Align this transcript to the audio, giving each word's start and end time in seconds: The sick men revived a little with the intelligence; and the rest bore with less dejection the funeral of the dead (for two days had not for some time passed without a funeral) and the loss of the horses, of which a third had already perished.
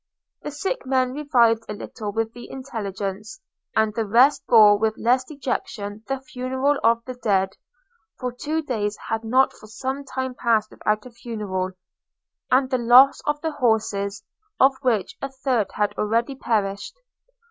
The 0.41 0.49
sick 0.49 0.83
men 0.87 1.13
revived 1.13 1.65
a 1.69 1.73
little 1.73 2.11
with 2.11 2.33
the 2.33 2.49
intelligence; 2.49 3.39
and 3.75 3.93
the 3.93 4.07
rest 4.07 4.43
bore 4.47 4.75
with 4.79 4.97
less 4.97 5.23
dejection 5.25 6.03
the 6.07 6.19
funeral 6.19 6.79
of 6.83 7.05
the 7.05 7.13
dead 7.13 7.51
(for 8.17 8.31
two 8.31 8.63
days 8.63 8.97
had 9.09 9.23
not 9.23 9.53
for 9.53 9.67
some 9.67 10.03
time 10.03 10.33
passed 10.33 10.71
without 10.71 11.05
a 11.05 11.11
funeral) 11.11 11.73
and 12.49 12.67
the 12.71 12.79
loss 12.79 13.21
of 13.27 13.41
the 13.41 13.51
horses, 13.51 14.23
of 14.59 14.73
which 14.81 15.15
a 15.21 15.29
third 15.29 15.67
had 15.75 15.93
already 15.99 16.33
perished. 16.33 16.95